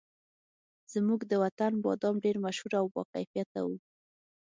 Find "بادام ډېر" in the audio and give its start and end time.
1.85-2.35